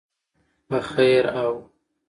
[0.67, 1.53] په خیر او